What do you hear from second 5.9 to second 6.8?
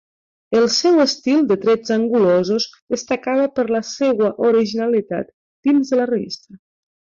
de la revista.